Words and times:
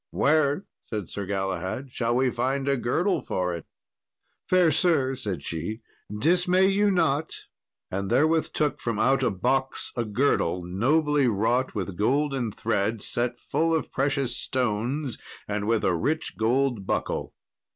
"Where," 0.09 0.65
said 0.89 1.11
Sir 1.11 1.27
Galahad, 1.27 1.91
"shall 1.93 2.15
we 2.15 2.31
find 2.31 2.67
a 2.67 2.75
girdle 2.75 3.21
for 3.21 3.53
it?" 3.53 3.67
"Fair 4.49 4.71
sir," 4.71 5.13
said 5.15 5.43
she, 5.43 5.77
"dismay 6.17 6.65
you 6.65 6.89
not;" 6.89 7.29
and 7.91 8.09
therewith 8.09 8.47
took 8.51 8.79
from 8.79 8.97
out 8.97 9.21
a 9.21 9.29
box 9.29 9.91
a 9.95 10.03
girdle, 10.03 10.63
nobly 10.63 11.27
wrought 11.27 11.75
with 11.75 11.97
golden 11.97 12.51
thread, 12.51 13.03
set 13.03 13.39
full 13.39 13.75
of 13.75 13.91
precious 13.91 14.35
stones 14.35 15.19
and 15.47 15.67
with 15.67 15.83
a 15.83 15.93
rich 15.93 16.35
gold 16.35 16.87
buckle. 16.87 17.35